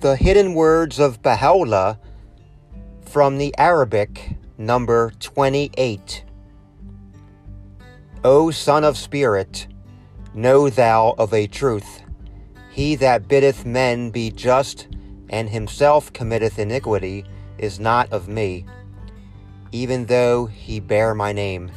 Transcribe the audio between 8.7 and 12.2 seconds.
of Spirit, know thou of a truth,